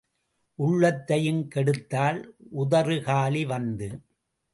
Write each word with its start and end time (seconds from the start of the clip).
உள்ளதையும் 0.59 1.43
கெடுத்தாள், 1.55 2.19
உதறு 2.57 3.01
காலி 3.01 3.45
வந்து. 3.45 3.89